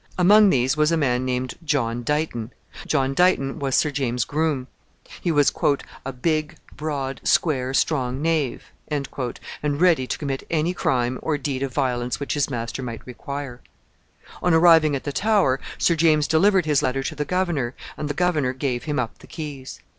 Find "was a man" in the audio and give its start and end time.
0.75-1.25